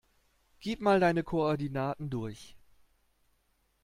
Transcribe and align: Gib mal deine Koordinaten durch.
Gib 0.61 0.79
mal 0.81 0.99
deine 0.99 1.21
Koordinaten 1.21 2.09
durch. 2.09 2.55